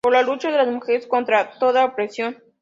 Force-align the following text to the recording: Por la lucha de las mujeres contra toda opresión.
Por 0.03 0.13
la 0.13 0.23
lucha 0.23 0.49
de 0.49 0.57
las 0.57 0.67
mujeres 0.67 1.05
contra 1.05 1.59
toda 1.59 1.85
opresión. 1.85 2.41